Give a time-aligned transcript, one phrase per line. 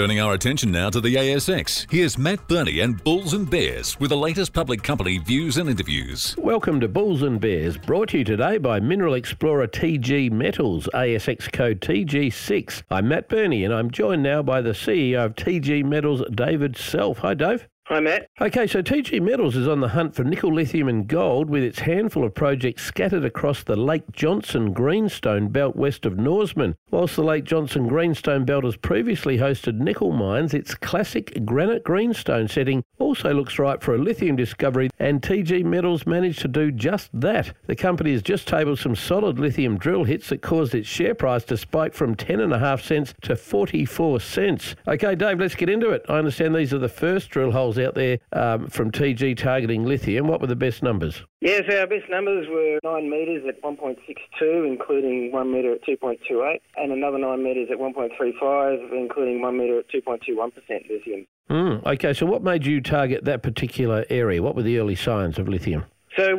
[0.00, 4.08] Turning our attention now to the ASX, here's Matt Birney and Bulls and Bears with
[4.08, 6.34] the latest public company views and interviews.
[6.38, 11.52] Welcome to Bulls and Bears, brought to you today by Mineral Explorer TG Metals, ASX
[11.52, 12.84] code TG6.
[12.90, 17.18] I'm Matt Birney and I'm joined now by the CEO of TG Metals, David Selfe.
[17.18, 17.68] Hi, Dave.
[17.90, 18.28] Hi, Matt.
[18.40, 21.80] Okay, so TG Metals is on the hunt for nickel, lithium, and gold with its
[21.80, 26.76] handful of projects scattered across the Lake Johnson Greenstone belt west of Norseman.
[26.92, 32.46] Whilst the Lake Johnson Greenstone belt has previously hosted nickel mines, its classic granite greenstone
[32.46, 37.10] setting also looks ripe for a lithium discovery, and TG Metals managed to do just
[37.12, 37.52] that.
[37.66, 41.42] The company has just tabled some solid lithium drill hits that caused its share price
[41.46, 44.76] to spike from 10.5 cents to 44 cents.
[44.86, 46.06] Okay, Dave, let's get into it.
[46.08, 50.28] I understand these are the first drill holes out there um, from TG targeting lithium.
[50.28, 51.22] What were the best numbers?
[51.40, 56.92] Yes, our best numbers were 9 metres at 1.62, including 1 metre at 2.28, and
[56.92, 60.52] another 9 metres at 1.35, including 1 metre at 2.21%
[60.90, 61.26] lithium.
[61.48, 64.42] Mm, okay, so what made you target that particular area?
[64.42, 65.84] What were the early signs of lithium?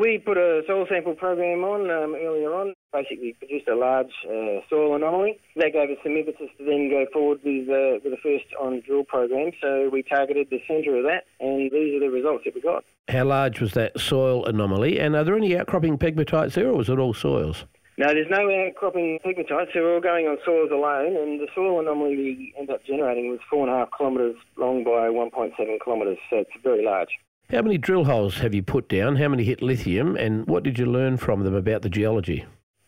[0.02, 2.74] We put a soil sample program on um, earlier on.
[2.92, 5.40] Basically, produced a large uh, soil anomaly.
[5.58, 8.82] That gave us some impetus to then go forward with uh, with the first on
[8.82, 9.52] drill program.
[9.62, 12.84] So we targeted the centre of that, and these are the results that we got.
[13.10, 15.00] How large was that soil anomaly?
[15.00, 17.66] And are there any outcropping pegmatites there, or was it all soils?
[18.00, 21.80] No, there's no outcropping pegmatites, so we're all going on soils alone, and the soil
[21.80, 26.18] anomaly we ended up generating was four and a half kilometres long by 1.7 kilometres,
[26.32, 27.10] so it's very large.
[27.52, 29.18] How many drill holes have you put down?
[29.18, 30.16] How many hit lithium?
[30.16, 32.46] And what did you learn from them about the geology?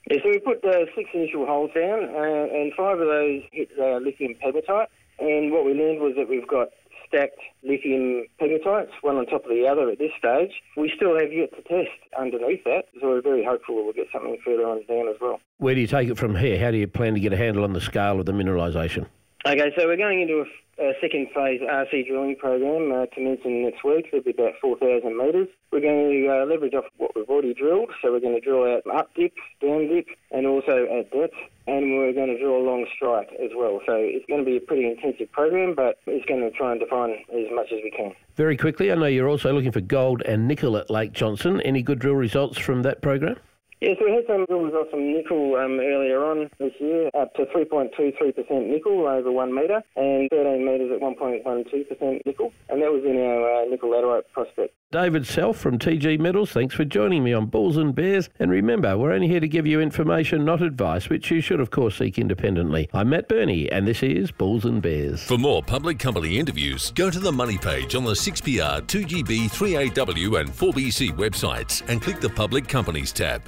[0.10, 3.70] Yeah, so we put uh, six initial holes down, uh, and five of those hit
[3.78, 4.88] uh, lithium pegmatite.
[5.20, 6.70] And what we learned was that we've got
[7.06, 10.54] stacked lithium pegmatites, one on top of the other at this stage.
[10.78, 14.38] We still have yet to test underneath that, so we're very hopeful we'll get something
[14.46, 15.42] further on down as well.
[15.58, 16.58] Where do you take it from here?
[16.58, 19.08] How do you plan to get a handle on the scale of the mineralisation?
[19.46, 20.46] Okay, so we're going into a
[20.80, 24.08] a second phase RC drilling program uh, commencing next week.
[24.12, 25.48] It'll be about 4,000 metres.
[25.72, 28.64] We're going to uh, leverage off what we've already drilled, so we're going to drill
[28.64, 31.36] out up dip, down dip, and also at depth,
[31.68, 33.82] and we're going to drill along strike as well.
[33.86, 36.80] So it's going to be a pretty intensive program, but it's going to try and
[36.80, 38.14] define as much as we can.
[38.36, 41.62] Very quickly, I know you're also looking for gold and nickel at Lake Johnson.
[41.62, 43.38] Any good drill results from that program?
[43.84, 47.44] Yes, we had some drill results from nickel um, earlier on this year, up to
[47.48, 53.18] 3.23% nickel over one metre and 13 metres at 1.12% nickel, and that was in
[53.18, 54.74] our uh, nickel laterite prospect.
[54.94, 58.30] David Selfe from TG Metals, thanks for joining me on Bulls and Bears.
[58.40, 61.72] And remember, we're only here to give you information, not advice, which you should, of
[61.72, 62.90] course, seek independently.
[62.94, 65.22] I'm Matt Birney, and this is Bulls and Bears.
[65.22, 70.40] For more public company interviews, go to the Money page on the 6PR, 2GB, 3AW,
[70.40, 73.42] and 4BC websites and click the Public Companies tab.